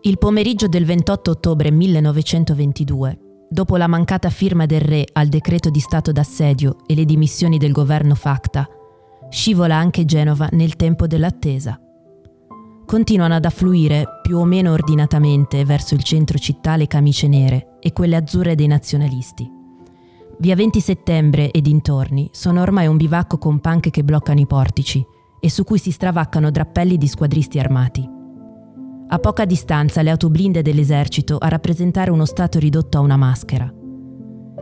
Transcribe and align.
Il 0.00 0.16
pomeriggio 0.16 0.68
del 0.68 0.84
28 0.84 1.32
ottobre 1.32 1.72
1922, 1.72 3.18
dopo 3.50 3.76
la 3.76 3.88
mancata 3.88 4.30
firma 4.30 4.64
del 4.64 4.80
re 4.80 5.04
al 5.12 5.26
decreto 5.26 5.70
di 5.70 5.80
stato 5.80 6.12
d'assedio 6.12 6.76
e 6.86 6.94
le 6.94 7.04
dimissioni 7.04 7.58
del 7.58 7.72
governo 7.72 8.14
Facta, 8.14 8.64
scivola 9.28 9.74
anche 9.74 10.04
Genova 10.04 10.48
nel 10.52 10.76
tempo 10.76 11.08
dell'attesa. 11.08 11.80
Continuano 12.86 13.34
ad 13.34 13.44
affluire 13.44 14.20
più 14.22 14.38
o 14.38 14.44
meno 14.44 14.70
ordinatamente 14.70 15.64
verso 15.64 15.94
il 15.94 16.04
centro 16.04 16.38
città 16.38 16.76
le 16.76 16.86
camicie 16.86 17.26
nere 17.26 17.78
e 17.80 17.92
quelle 17.92 18.14
azzurre 18.14 18.54
dei 18.54 18.68
nazionalisti. 18.68 19.50
Via 20.38 20.54
20 20.54 20.80
settembre 20.80 21.50
e 21.50 21.60
dintorni 21.60 22.28
sono 22.30 22.62
ormai 22.62 22.86
un 22.86 22.96
bivacco 22.96 23.36
con 23.38 23.58
panche 23.58 23.90
che 23.90 24.04
bloccano 24.04 24.38
i 24.38 24.46
portici 24.46 25.04
e 25.40 25.50
su 25.50 25.64
cui 25.64 25.78
si 25.78 25.90
stravaccano 25.90 26.52
drappelli 26.52 26.96
di 26.96 27.08
squadristi 27.08 27.58
armati. 27.58 28.17
A 29.10 29.18
poca 29.20 29.46
distanza 29.46 30.02
le 30.02 30.10
autoblinde 30.10 30.60
dell'esercito 30.60 31.38
a 31.38 31.48
rappresentare 31.48 32.10
uno 32.10 32.26
Stato 32.26 32.58
ridotto 32.58 32.98
a 32.98 33.00
una 33.00 33.16
maschera. 33.16 33.72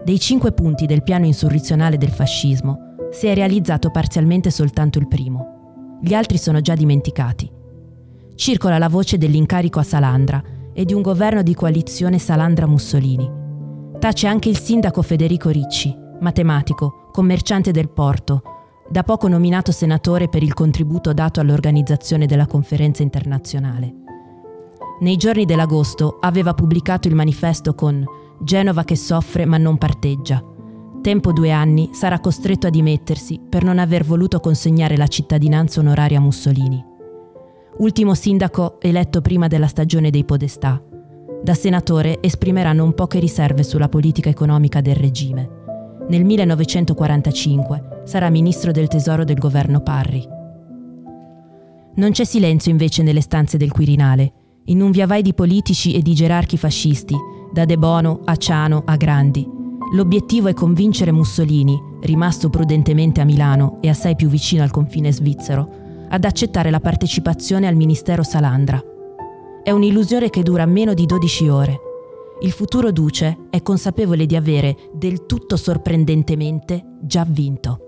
Dei 0.04 0.20
cinque 0.20 0.52
punti 0.52 0.87
del 0.87 1.02
piano 1.02 1.27
insurrezionale 1.27 1.98
del 1.98 2.10
fascismo 2.10 2.95
si 3.10 3.27
è 3.27 3.34
realizzato 3.34 3.90
parzialmente 3.90 4.52
soltanto 4.52 5.01
il 5.01 5.09
primo. 5.09 5.98
Gli 6.01 6.14
altri 6.14 6.38
sono 6.38 6.60
già 6.60 6.77
dimenticati. 6.77 7.51
Circola 8.37 8.78
la 8.78 8.88
voce 8.88 9.18
dell'incarico 9.18 9.80
a 9.80 9.82
Salandra 9.82 10.40
e 10.73 10.84
di 10.84 10.95
un 10.95 11.02
governo 11.02 11.42
di 11.42 11.54
coalizione 11.54 12.20
Salandra-Mussolini. 12.20 13.28
Tace 13.98 14.28
anche 14.28 14.48
il 14.48 14.59
sindaco 14.59 15.02
Federico 15.02 15.48
Ricci, 15.48 15.92
matematico, 16.20 17.09
commerciante 17.10 17.73
del 17.73 17.90
porto, 17.90 18.42
da 18.88 19.02
poco 19.02 19.26
nominato 19.26 19.73
senatore 19.73 20.28
per 20.28 20.45
il 20.45 20.54
contributo 20.54 21.12
dato 21.12 21.40
all'organizzazione 21.40 22.26
della 22.26 22.46
conferenza 22.46 23.02
internazionale. 23.02 24.04
Nei 24.98 25.16
giorni 25.16 25.45
dell'agosto 25.45 26.16
aveva 26.20 26.55
pubblicato 26.55 27.06
il 27.06 27.14
manifesto 27.14 27.74
con 27.74 28.02
Genova 28.40 28.84
che 28.84 28.96
soffre 28.96 29.45
ma 29.45 29.59
non 29.59 29.76
parteggia. 29.76 30.43
Tempo 31.02 31.32
due 31.32 31.51
anni 31.51 31.90
sarà 31.93 32.18
costretto 32.18 32.66
a 32.66 32.70
dimettersi 32.70 33.38
per 33.46 33.62
non 33.62 33.79
aver 33.79 34.04
voluto 34.04 34.40
consegnare 34.40 34.96
la 34.96 35.07
cittadinanza 35.07 35.80
onoraria 35.80 36.16
a 36.18 36.23
Mussolini. 36.23 36.82
Ultimo 37.79 38.15
sindaco 38.15 38.80
eletto 38.80 39.20
prima 39.20 39.48
della 39.48 39.66
stagione 39.66 40.09
dei 40.10 40.24
podestà. 40.24 40.82
Da 41.42 41.54
senatore 41.54 42.18
esprimerà 42.23 42.73
non 42.73 42.95
poche 42.95 43.18
riserve 43.18 43.63
sulla 43.63 43.90
politica 43.90 44.30
economica 44.30 44.80
del 44.80 44.96
regime. 44.96 45.51
Nel 46.09 46.24
1945 46.24 48.01
sarà 48.04 48.30
ministro 48.30 48.73
del 48.73 48.88
tesoro 48.88 49.24
del 49.24 49.38
governo 49.38 49.80
Parri. 49.80 50.26
Non 51.96 52.10
c'è 52.13 52.24
silenzio 52.24 52.70
invece 52.70 53.02
nelle 53.02 53.20
stanze 53.20 53.59
del 53.59 53.73
Quirinale 53.73 54.32
in 54.66 54.82
un 54.82 54.90
viavai 54.90 55.22
di 55.22 55.34
politici 55.34 55.95
e 55.95 56.02
di 56.02 56.14
gerarchi 56.14 56.56
fascisti, 56.56 57.14
da 57.52 57.64
De 57.64 57.76
Bono 57.76 58.20
a 58.24 58.36
Ciano 58.36 58.82
a 58.84 58.96
Grandi. 58.96 59.46
L'obiettivo 59.95 60.48
è 60.48 60.54
convincere 60.54 61.12
Mussolini, 61.12 61.80
rimasto 62.00 62.50
prudentemente 62.50 63.20
a 63.20 63.24
Milano 63.24 63.78
e 63.80 63.88
assai 63.88 64.16
più 64.16 64.28
vicino 64.28 64.62
al 64.62 64.70
confine 64.70 65.12
svizzero, 65.12 65.69
ad 66.08 66.25
accettare 66.25 66.70
la 66.70 66.81
partecipazione 66.81 67.69
al 67.69 67.76
Ministero 67.76 68.22
Salandra. 68.22 68.82
È 69.62 69.70
un'illusione 69.70 70.31
che 70.31 70.42
dura 70.42 70.66
meno 70.66 70.94
di 70.94 71.06
12 71.06 71.48
ore. 71.48 71.80
Il 72.41 72.50
futuro 72.50 72.91
duce 72.91 73.47
è 73.50 73.62
consapevole 73.62 74.26
di 74.26 74.36
avere, 74.36 74.76
del 74.92 75.26
tutto 75.26 75.56
sorprendentemente, 75.56 76.84
già 77.00 77.25
vinto. 77.26 77.80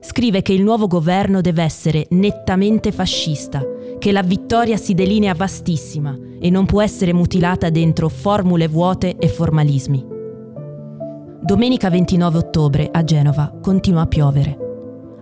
Scrive 0.00 0.42
che 0.42 0.52
il 0.52 0.62
nuovo 0.62 0.86
governo 0.86 1.40
deve 1.40 1.62
essere 1.62 2.06
nettamente 2.10 2.92
fascista 2.92 3.64
che 4.02 4.10
la 4.10 4.24
vittoria 4.24 4.76
si 4.76 4.94
delinea 4.94 5.32
vastissima 5.32 6.18
e 6.40 6.50
non 6.50 6.66
può 6.66 6.82
essere 6.82 7.12
mutilata 7.12 7.70
dentro 7.70 8.08
formule 8.08 8.66
vuote 8.66 9.16
e 9.16 9.28
formalismi. 9.28 10.04
Domenica 11.40 11.88
29 11.88 12.38
ottobre 12.38 12.88
a 12.90 13.04
Genova 13.04 13.56
continua 13.62 14.00
a 14.00 14.06
piovere. 14.06 14.58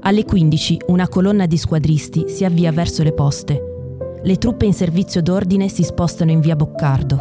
Alle 0.01 0.25
15 0.25 0.79
una 0.87 1.09
colonna 1.09 1.45
di 1.45 1.59
squadristi 1.59 2.25
si 2.29 2.47
avvia 2.47 2.73
verso 2.73 3.03
le 3.03 3.13
poste. 3.13 3.61
Le 4.23 4.39
truppe 4.39 4.65
in 4.65 4.73
servizio 4.73 5.21
d'ordine 5.21 5.69
si 5.69 5.83
spostano 5.83 6.31
in 6.31 6.41
via 6.41 6.57
Boccardo. 6.57 7.19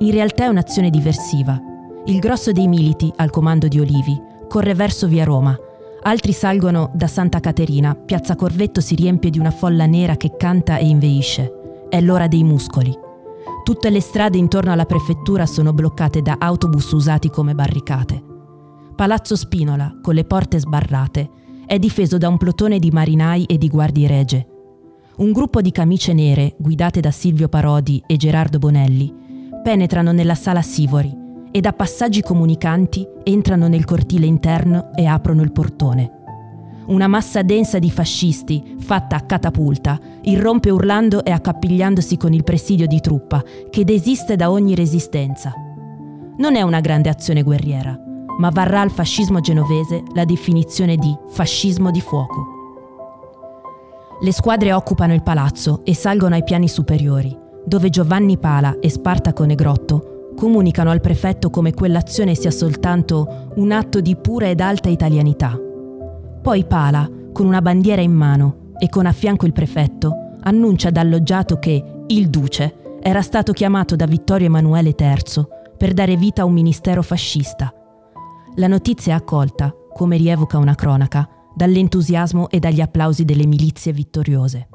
In 0.00 0.10
realtà 0.10 0.44
è 0.44 0.48
un'azione 0.48 0.90
diversiva. 0.90 1.58
Il 2.04 2.18
grosso 2.18 2.52
dei 2.52 2.68
militi, 2.68 3.10
al 3.16 3.30
comando 3.30 3.66
di 3.66 3.80
Olivi, 3.80 4.20
corre 4.46 4.74
verso 4.74 5.06
via 5.06 5.24
Roma, 5.24 5.56
Altri 6.04 6.32
salgono 6.32 6.90
da 6.94 7.06
Santa 7.06 7.38
Caterina, 7.38 7.94
Piazza 7.94 8.34
Corvetto 8.34 8.80
si 8.80 8.96
riempie 8.96 9.30
di 9.30 9.38
una 9.38 9.52
folla 9.52 9.86
nera 9.86 10.16
che 10.16 10.34
canta 10.36 10.78
e 10.78 10.88
inveisce. 10.88 11.86
È 11.88 12.00
l'ora 12.00 12.26
dei 12.26 12.42
muscoli. 12.42 12.92
Tutte 13.62 13.88
le 13.88 14.00
strade 14.00 14.36
intorno 14.36 14.72
alla 14.72 14.84
prefettura 14.84 15.46
sono 15.46 15.72
bloccate 15.72 16.20
da 16.20 16.38
autobus 16.40 16.90
usati 16.90 17.30
come 17.30 17.54
barricate. 17.54 18.20
Palazzo 18.96 19.36
Spinola, 19.36 20.00
con 20.02 20.14
le 20.14 20.24
porte 20.24 20.58
sbarrate, 20.58 21.30
è 21.66 21.78
difeso 21.78 22.18
da 22.18 22.28
un 22.28 22.36
plotone 22.36 22.80
di 22.80 22.90
marinai 22.90 23.44
e 23.44 23.56
di 23.56 23.68
guardie 23.68 24.08
regie. 24.08 24.46
Un 25.18 25.30
gruppo 25.30 25.60
di 25.60 25.70
camicie 25.70 26.12
nere, 26.12 26.56
guidate 26.58 26.98
da 27.00 27.12
Silvio 27.12 27.48
Parodi 27.48 28.02
e 28.08 28.16
Gerardo 28.16 28.58
Bonelli, 28.58 29.14
penetrano 29.62 30.10
nella 30.10 30.34
sala 30.34 30.62
Sivori 30.62 31.20
e 31.52 31.60
da 31.60 31.72
passaggi 31.72 32.22
comunicanti 32.22 33.06
entrano 33.22 33.68
nel 33.68 33.84
cortile 33.84 34.26
interno 34.26 34.90
e 34.94 35.06
aprono 35.06 35.42
il 35.42 35.52
portone. 35.52 36.20
Una 36.86 37.06
massa 37.06 37.42
densa 37.42 37.78
di 37.78 37.90
fascisti, 37.90 38.74
fatta 38.80 39.16
a 39.16 39.20
catapulta, 39.20 40.00
irrompe 40.22 40.70
urlando 40.70 41.22
e 41.24 41.30
accappigliandosi 41.30 42.16
con 42.16 42.32
il 42.32 42.42
presidio 42.42 42.86
di 42.86 43.00
truppa, 43.00 43.42
che 43.70 43.84
desiste 43.84 44.34
da 44.34 44.50
ogni 44.50 44.74
resistenza. 44.74 45.52
Non 46.38 46.56
è 46.56 46.62
una 46.62 46.80
grande 46.80 47.08
azione 47.08 47.42
guerriera, 47.42 47.96
ma 48.38 48.48
varrà 48.48 48.80
al 48.80 48.90
fascismo 48.90 49.40
genovese 49.40 50.02
la 50.14 50.24
definizione 50.24 50.96
di 50.96 51.14
fascismo 51.28 51.90
di 51.92 52.00
fuoco. 52.00 52.46
Le 54.20 54.32
squadre 54.32 54.72
occupano 54.72 55.14
il 55.14 55.22
palazzo 55.22 55.82
e 55.84 55.94
salgono 55.94 56.34
ai 56.34 56.44
piani 56.44 56.68
superiori, 56.68 57.36
dove 57.64 57.90
Giovanni 57.90 58.38
Pala 58.38 58.78
e 58.80 58.88
Spartaco 58.88 59.44
Negrotto 59.44 60.11
comunicano 60.34 60.90
al 60.90 61.00
prefetto 61.00 61.50
come 61.50 61.72
quell'azione 61.72 62.34
sia 62.34 62.50
soltanto 62.50 63.50
un 63.56 63.72
atto 63.72 64.00
di 64.00 64.16
pura 64.16 64.48
ed 64.48 64.60
alta 64.60 64.88
italianità. 64.88 65.58
Poi 66.42 66.64
Pala, 66.64 67.08
con 67.32 67.46
una 67.46 67.62
bandiera 67.62 68.02
in 68.02 68.12
mano 68.12 68.72
e 68.78 68.88
con 68.88 69.06
a 69.06 69.12
fianco 69.12 69.46
il 69.46 69.52
prefetto, 69.52 70.12
annuncia 70.40 70.90
dall'oggiato 70.90 71.58
che 71.58 71.82
il 72.06 72.28
duce 72.28 72.98
era 73.00 73.22
stato 73.22 73.52
chiamato 73.52 73.96
da 73.96 74.06
Vittorio 74.06 74.46
Emanuele 74.46 74.94
III 74.98 75.46
per 75.76 75.92
dare 75.92 76.16
vita 76.16 76.42
a 76.42 76.44
un 76.44 76.52
ministero 76.52 77.02
fascista. 77.02 77.72
La 78.56 78.66
notizia 78.66 79.14
è 79.14 79.16
accolta, 79.16 79.74
come 79.94 80.16
rievoca 80.16 80.58
una 80.58 80.74
cronaca, 80.74 81.28
dall'entusiasmo 81.54 82.48
e 82.48 82.58
dagli 82.58 82.80
applausi 82.80 83.24
delle 83.24 83.46
milizie 83.46 83.92
vittoriose. 83.92 84.68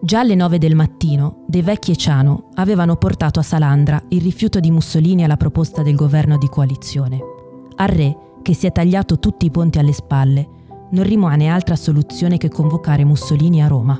Già 0.00 0.20
alle 0.20 0.34
nove 0.34 0.58
del 0.58 0.74
mattino, 0.74 1.44
De 1.46 1.62
Vecchi 1.62 1.90
e 1.92 1.96
Ciano 1.96 2.50
avevano 2.54 2.96
portato 2.96 3.40
a 3.40 3.42
Salandra 3.42 4.00
il 4.08 4.20
rifiuto 4.20 4.60
di 4.60 4.70
Mussolini 4.70 5.24
alla 5.24 5.38
proposta 5.38 5.82
del 5.82 5.94
governo 5.94 6.36
di 6.36 6.48
coalizione. 6.48 7.18
Al 7.76 7.88
re, 7.88 8.16
che 8.42 8.54
si 8.54 8.66
è 8.66 8.72
tagliato 8.72 9.18
tutti 9.18 9.46
i 9.46 9.50
ponti 9.50 9.78
alle 9.78 9.92
spalle, 9.92 10.48
non 10.90 11.02
rimane 11.02 11.48
altra 11.48 11.76
soluzione 11.76 12.36
che 12.36 12.50
convocare 12.50 13.04
Mussolini 13.04 13.62
a 13.62 13.68
Roma. 13.68 13.98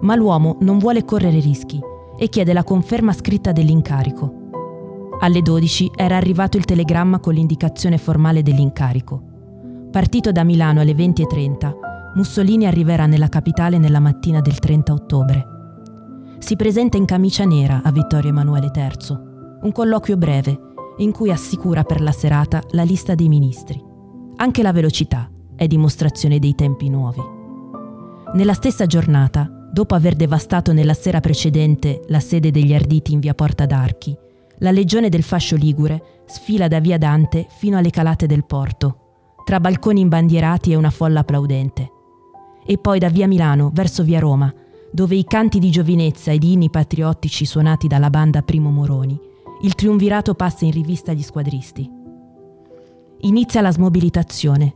Ma 0.00 0.14
l'uomo 0.16 0.56
non 0.60 0.78
vuole 0.78 1.04
correre 1.04 1.38
rischi 1.38 1.78
e 2.16 2.28
chiede 2.28 2.52
la 2.52 2.64
conferma 2.64 3.12
scritta 3.12 3.52
dell'incarico. 3.52 4.34
Alle 5.20 5.42
12 5.42 5.92
era 5.94 6.16
arrivato 6.16 6.56
il 6.56 6.64
telegramma 6.64 7.20
con 7.20 7.34
l'indicazione 7.34 7.98
formale 7.98 8.42
dell'incarico. 8.42 9.22
Partito 9.90 10.32
da 10.32 10.44
Milano 10.44 10.80
alle 10.80 10.92
20.30, 10.92 11.72
Mussolini 12.12 12.66
arriverà 12.66 13.06
nella 13.06 13.28
capitale 13.28 13.78
nella 13.78 14.00
mattina 14.00 14.40
del 14.40 14.58
30 14.58 14.92
ottobre. 14.92 15.46
Si 16.38 16.56
presenta 16.56 16.96
in 16.96 17.04
camicia 17.04 17.44
nera 17.44 17.82
a 17.84 17.92
Vittorio 17.92 18.30
Emanuele 18.30 18.72
III, 18.74 19.16
un 19.62 19.70
colloquio 19.72 20.16
breve 20.16 20.58
in 20.96 21.12
cui 21.12 21.30
assicura 21.30 21.84
per 21.84 22.00
la 22.00 22.10
serata 22.10 22.62
la 22.70 22.82
lista 22.82 23.14
dei 23.14 23.28
ministri. 23.28 23.80
Anche 24.36 24.62
la 24.62 24.72
velocità 24.72 25.30
è 25.54 25.68
dimostrazione 25.68 26.40
dei 26.40 26.56
tempi 26.56 26.88
nuovi. 26.88 27.22
Nella 28.34 28.54
stessa 28.54 28.86
giornata, 28.86 29.48
dopo 29.72 29.94
aver 29.94 30.16
devastato 30.16 30.72
nella 30.72 30.94
sera 30.94 31.20
precedente 31.20 32.02
la 32.08 32.20
sede 32.20 32.50
degli 32.50 32.74
Arditi 32.74 33.12
in 33.12 33.20
via 33.20 33.34
Porta 33.34 33.66
d'Archi, 33.66 34.16
la 34.58 34.72
legione 34.72 35.10
del 35.10 35.22
fascio 35.22 35.54
ligure 35.54 36.22
sfila 36.26 36.66
da 36.66 36.80
via 36.80 36.98
Dante 36.98 37.46
fino 37.48 37.78
alle 37.78 37.90
calate 37.90 38.26
del 38.26 38.44
porto, 38.44 38.96
tra 39.44 39.60
balconi 39.60 40.00
imbandierati 40.00 40.72
e 40.72 40.76
una 40.76 40.90
folla 40.90 41.20
applaudente 41.20 41.98
e 42.64 42.78
poi 42.78 42.98
da 42.98 43.08
via 43.08 43.26
Milano 43.26 43.70
verso 43.72 44.02
via 44.02 44.18
Roma, 44.18 44.52
dove 44.92 45.14
i 45.14 45.24
canti 45.24 45.58
di 45.58 45.70
giovinezza 45.70 46.32
ed 46.32 46.42
inni 46.42 46.70
patriottici 46.70 47.44
suonati 47.44 47.86
dalla 47.86 48.10
banda 48.10 48.42
Primo 48.42 48.70
Moroni, 48.70 49.18
il 49.62 49.74
triunvirato 49.74 50.34
passa 50.34 50.64
in 50.64 50.72
rivista 50.72 51.10
agli 51.10 51.22
squadristi. 51.22 51.90
Inizia 53.22 53.60
la 53.60 53.70
smobilitazione. 53.70 54.74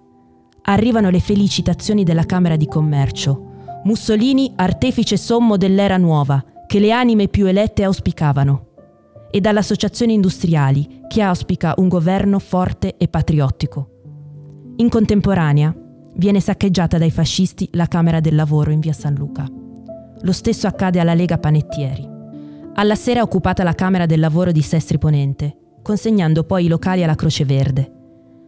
Arrivano 0.63 1.11
le 1.11 1.21
felicitazioni 1.21 2.05
della 2.05 2.25
Camera 2.25 2.57
di 2.57 2.67
Commercio. 2.67 3.53
Mussolini, 3.85 4.53
artefice 4.57 5.17
sommo 5.17 5.57
dell'era 5.57 5.97
nuova, 5.97 6.45
che 6.67 6.79
le 6.79 6.91
anime 6.91 7.29
più 7.29 7.47
elette 7.47 7.85
auspicavano, 7.85 8.67
e 9.31 9.41
dalle 9.41 9.59
associazioni 9.59 10.15
industriali 10.15 11.03
che 11.09 11.23
auspica 11.23 11.75
un 11.79 11.89
governo 11.89 12.39
forte 12.39 12.97
e 12.97 13.09
patriottico. 13.09 13.89
In 14.77 14.89
contemporanea 14.89 15.75
viene 16.17 16.41
saccheggiata 16.41 16.99
dai 16.99 17.11
fascisti 17.11 17.69
la 17.73 17.87
Camera 17.87 18.21
del 18.21 18.35
Lavoro 18.35 18.71
in 18.71 18.81
via 18.81 18.93
San 18.93 19.15
Luca. 19.15 19.47
Lo 20.21 20.33
stesso 20.33 20.67
accade 20.67 21.01
alla 21.01 21.15
Lega 21.15 21.39
Panettieri. 21.39 22.09
Alla 22.75 22.95
sera 22.95 23.21
è 23.21 23.23
occupata 23.23 23.63
la 23.63 23.75
Camera 23.75 24.07
del 24.07 24.21
Lavoro 24.21 24.53
di 24.53 24.63
Sestri 24.63 24.99
Ponente, 24.99 25.57
consegnando 25.83 26.45
poi 26.45 26.65
i 26.65 26.69
locali 26.69 27.05
alla 27.05 27.15
Croce 27.15 27.45
Verde. 27.45 27.93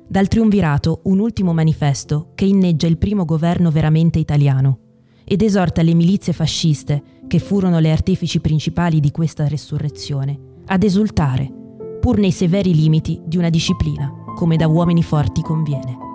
Dal 0.08 0.28
triunvirato 0.28 1.00
un 1.04 1.18
ultimo 1.18 1.52
manifesto 1.52 2.30
che 2.34 2.44
inneggia 2.44 2.86
il 2.86 2.98
primo 2.98 3.24
governo 3.24 3.70
veramente 3.70 4.18
italiano 4.18 4.78
ed 5.24 5.42
esorta 5.42 5.82
le 5.82 5.94
milizie 5.94 6.32
fasciste, 6.32 7.02
che 7.26 7.40
furono 7.40 7.80
le 7.80 7.90
artefici 7.90 8.40
principali 8.40 9.00
di 9.00 9.10
questa 9.10 9.48
resurrezione, 9.48 10.38
ad 10.66 10.84
esultare, 10.84 11.52
pur 12.00 12.18
nei 12.18 12.30
severi 12.30 12.72
limiti 12.72 13.20
di 13.24 13.36
una 13.36 13.50
disciplina, 13.50 14.12
come 14.36 14.56
da 14.56 14.68
uomini 14.68 15.02
forti 15.02 15.42
conviene. 15.42 16.05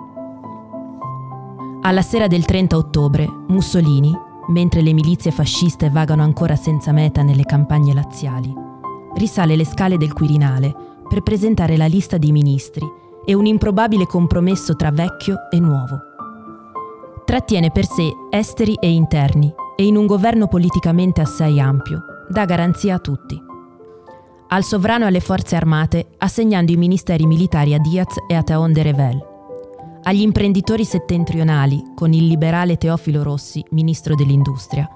Alla 1.84 2.02
sera 2.02 2.28
del 2.28 2.44
30 2.44 2.76
ottobre, 2.76 3.26
Mussolini, 3.48 4.16
mentre 4.50 4.82
le 4.82 4.92
milizie 4.92 5.32
fasciste 5.32 5.90
vagano 5.90 6.22
ancora 6.22 6.54
senza 6.54 6.92
meta 6.92 7.22
nelle 7.22 7.44
campagne 7.44 7.92
laziali, 7.92 8.54
risale 9.16 9.56
le 9.56 9.64
scale 9.64 9.96
del 9.96 10.12
Quirinale 10.12 10.72
per 11.08 11.22
presentare 11.22 11.76
la 11.76 11.86
lista 11.86 12.18
dei 12.18 12.30
ministri 12.30 12.86
e 13.24 13.34
un 13.34 13.46
improbabile 13.46 14.06
compromesso 14.06 14.76
tra 14.76 14.92
vecchio 14.92 15.48
e 15.50 15.58
nuovo. 15.58 15.98
Trattiene 17.24 17.72
per 17.72 17.86
sé 17.86 18.12
esteri 18.30 18.74
e 18.80 18.88
interni 18.88 19.52
e 19.74 19.84
in 19.84 19.96
un 19.96 20.06
governo 20.06 20.46
politicamente 20.46 21.20
assai 21.20 21.58
ampio 21.58 22.04
dà 22.28 22.44
garanzia 22.44 22.94
a 22.94 22.98
tutti. 23.00 23.42
Al 24.50 24.62
sovrano 24.62 25.04
e 25.04 25.08
alle 25.08 25.20
forze 25.20 25.56
armate 25.56 26.10
assegnando 26.18 26.70
i 26.70 26.76
ministeri 26.76 27.26
militari 27.26 27.74
a 27.74 27.78
Diaz 27.78 28.14
e 28.28 28.36
a 28.36 28.42
Teon 28.44 28.72
de 28.72 28.82
Revel. 28.82 29.30
Agli 30.04 30.22
imprenditori 30.22 30.84
settentrionali 30.84 31.92
con 31.94 32.12
il 32.12 32.26
liberale 32.26 32.76
Teofilo 32.76 33.22
Rossi, 33.22 33.64
ministro 33.70 34.16
dell'industria. 34.16 34.88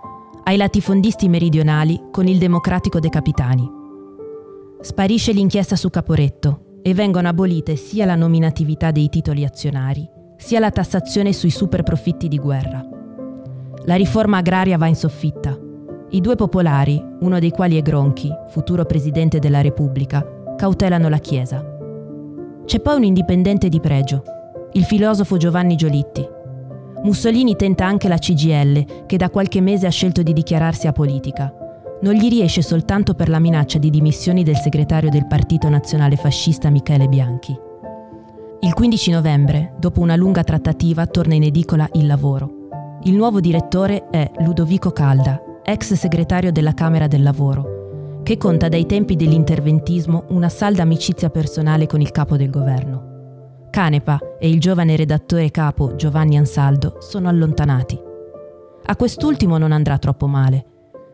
Ai 0.43 0.57
latifondisti 0.57 1.29
meridionali 1.29 2.07
con 2.11 2.27
il 2.27 2.39
democratico 2.39 2.99
De 2.99 3.09
Capitani. 3.09 3.71
Sparisce 4.81 5.31
l'inchiesta 5.31 5.77
su 5.77 5.91
Caporetto 5.91 6.81
e 6.83 6.93
vengono 6.93 7.29
abolite 7.29 7.77
sia 7.77 8.05
la 8.05 8.17
nominatività 8.17 8.91
dei 8.91 9.09
titoli 9.09 9.45
azionari, 9.45 10.05
sia 10.37 10.59
la 10.59 10.73
tassazione 10.73 11.33
sui 11.33 11.51
superprofitti 11.51 12.27
di 12.27 12.39
guerra. 12.41 12.85
La 13.85 13.95
riforma 13.95 14.39
agraria 14.39 14.77
va 14.77 14.89
in 14.89 14.97
soffitta. 14.97 15.57
I 16.11 16.21
due 16.21 16.35
popolari, 16.35 17.01
uno 17.21 17.39
dei 17.39 17.51
quali 17.51 17.79
è 17.79 17.83
Gronchi, 17.83 18.29
futuro 18.49 18.85
presidente 18.85 19.39
della 19.39 19.61
Repubblica, 19.61 20.27
cautelano 20.57 21.09
la 21.09 21.19
Chiesa. 21.19 21.65
C'è 22.65 22.81
poi 22.81 22.97
un 22.97 23.05
indipendente 23.05 23.69
di 23.69 23.79
pregio, 23.79 24.25
il 24.77 24.85
filosofo 24.85 25.39
Giovanni 25.39 25.75
Giolitti. 25.75 26.25
Mussolini 27.03 27.57
tenta 27.57 27.87
anche 27.87 28.09
la 28.09 28.19
CGL, 28.19 29.07
che 29.07 29.17
da 29.17 29.31
qualche 29.31 29.63
mese 29.63 29.87
ha 29.87 29.91
scelto 29.91 30.23
di 30.23 30.33
dichiararsi 30.33 30.87
apolitica 30.87 31.53
non 31.99 32.13
gli 32.13 32.29
riesce 32.29 32.61
soltanto 32.61 33.15
per 33.15 33.31
la 33.31 33.39
minaccia 33.39 33.79
di 33.79 33.89
dimissioni 33.89 34.43
del 34.43 34.57
segretario 34.57 35.09
del 35.09 35.27
Partito 35.27 35.71
Nazionale 35.71 36.17
Fascista 36.17 36.69
Michele 36.69 37.09
Bianchi. 37.09 37.59
Il 38.61 38.75
15 38.75 39.11
novembre, 39.13 39.73
dopo 39.79 40.03
una 40.03 40.15
lunga 40.15 40.45
trattativa, 40.45 41.07
torna 41.07 41.35
in 41.35 41.45
edicola 41.45 41.89
Il 41.93 42.07
Lavoro. 42.07 42.99
Il 43.05 43.15
nuovo 43.15 43.41
direttore 43.41 44.09
è 44.11 44.31
Ludovico 44.41 44.91
Calda, 44.91 45.41
ex 45.65 45.95
segretario 45.95 46.53
della 46.53 46.75
Camera 46.75 47.07
del 47.07 47.23
Lavoro, 47.23 48.21
che 48.23 48.37
conta 48.37 48.69
dai 48.69 48.85
tempi 48.85 49.17
dell'interventismo 49.17 50.25
una 50.29 50.51
salda 50.51 50.83
amicizia 50.83 51.31
personale 51.31 51.87
con 51.87 52.03
il 52.03 52.11
capo 52.11 52.37
del 52.37 52.51
governo. 52.51 53.16
Canepa 53.77 54.39
e 54.39 54.49
il 54.49 54.59
giovane 54.59 54.97
redattore 54.97 55.51
capo 55.51 55.97
Giovanni 55.97 56.39
Ansaldo 56.39 56.97
sono 57.01 57.29
allontanati. 57.29 58.01
A 58.87 58.97
quest'ultimo 58.97 59.59
non 59.59 59.71
andrà 59.71 59.99
troppo 59.99 60.27
male 60.27 60.65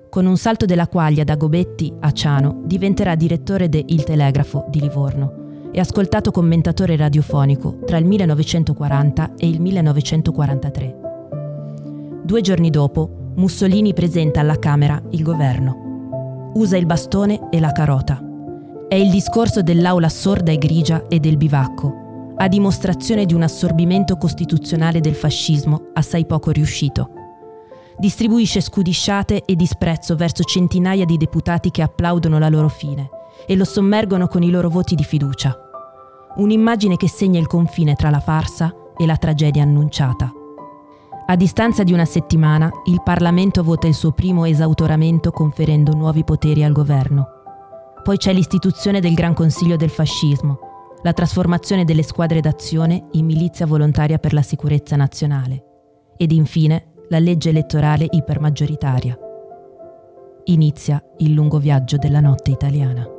con 0.08 0.26
un 0.26 0.36
salto 0.36 0.64
della 0.64 0.86
quaglia 0.86 1.24
da 1.24 1.34
Gobetti 1.34 1.92
a 1.98 2.12
Ciano 2.12 2.60
diventerà 2.64 3.16
direttore 3.16 3.68
de 3.68 3.82
Il 3.84 4.04
Telegrafo 4.04 4.66
di 4.68 4.78
Livorno 4.78 5.70
e 5.72 5.80
ascoltato 5.80 6.30
commentatore 6.30 6.94
radiofonico 6.94 7.80
tra 7.84 7.96
il 7.96 8.04
1940 8.04 9.34
e 9.36 9.48
il 9.48 9.60
1943. 9.60 10.96
Due 12.22 12.40
giorni 12.42 12.70
dopo, 12.70 13.32
Mussolini 13.34 13.92
presenta 13.92 14.38
alla 14.38 14.60
Camera 14.60 15.02
il 15.10 15.24
governo. 15.24 16.52
Usa 16.54 16.76
il 16.76 16.86
bastone 16.86 17.48
e 17.50 17.58
la 17.58 17.72
carota. 17.72 18.22
È 18.86 18.94
il 18.94 19.10
discorso 19.10 19.62
dell'aula 19.62 20.10
sorda 20.10 20.52
e 20.52 20.58
grigia 20.58 21.08
e 21.08 21.18
del 21.18 21.38
bivacco, 21.38 22.01
a 22.36 22.48
dimostrazione 22.48 23.26
di 23.26 23.34
un 23.34 23.42
assorbimento 23.42 24.16
costituzionale 24.16 25.00
del 25.00 25.14
fascismo 25.14 25.90
assai 25.94 26.26
poco 26.26 26.50
riuscito 26.50 27.20
distribuisce 28.02 28.60
scudisciate 28.60 29.44
e 29.44 29.54
disprezzo 29.54 30.16
verso 30.16 30.42
centinaia 30.42 31.04
di 31.04 31.16
deputati 31.16 31.70
che 31.70 31.82
applaudono 31.82 32.38
la 32.38 32.48
loro 32.48 32.68
fine 32.68 33.08
e 33.46 33.56
lo 33.56 33.64
sommergono 33.64 34.26
con 34.26 34.42
i 34.42 34.50
loro 34.50 34.68
voti 34.68 34.94
di 34.94 35.04
fiducia. 35.04 35.56
Un'immagine 36.36 36.96
che 36.96 37.08
segna 37.08 37.38
il 37.38 37.46
confine 37.46 37.94
tra 37.94 38.10
la 38.10 38.20
farsa 38.20 38.74
e 38.96 39.06
la 39.06 39.16
tragedia 39.16 39.62
annunciata. 39.62 40.32
A 41.26 41.36
distanza 41.36 41.84
di 41.84 41.92
una 41.92 42.04
settimana, 42.04 42.70
il 42.86 43.02
Parlamento 43.02 43.62
vota 43.62 43.86
il 43.86 43.94
suo 43.94 44.10
primo 44.10 44.44
esautoramento 44.44 45.30
conferendo 45.30 45.94
nuovi 45.94 46.24
poteri 46.24 46.64
al 46.64 46.72
governo. 46.72 47.28
Poi 48.02 48.16
c'è 48.16 48.32
l'istituzione 48.32 49.00
del 49.00 49.14
Gran 49.14 49.32
Consiglio 49.32 49.76
del 49.76 49.90
Fascismo, 49.90 50.71
la 51.02 51.12
trasformazione 51.12 51.84
delle 51.84 52.02
squadre 52.02 52.40
d'azione 52.40 53.08
in 53.12 53.24
milizia 53.24 53.66
volontaria 53.66 54.18
per 54.18 54.32
la 54.32 54.42
sicurezza 54.42 54.96
nazionale 54.96 55.64
ed 56.16 56.32
infine 56.32 56.92
la 57.08 57.18
legge 57.18 57.50
elettorale 57.50 58.06
ipermaggioritaria. 58.08 59.18
Inizia 60.44 61.02
il 61.18 61.32
lungo 61.32 61.58
viaggio 61.58 61.96
della 61.96 62.20
notte 62.20 62.50
italiana. 62.50 63.11